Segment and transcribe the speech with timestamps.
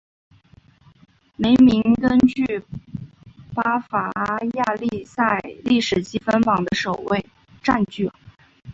[1.35, 2.63] 梅明根占据
[3.53, 7.23] 巴伐利亚联赛历史积分榜的首位。